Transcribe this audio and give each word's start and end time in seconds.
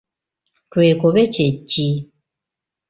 Twekobe 0.71 1.23
kye 1.33 1.47
ki? 1.69 1.87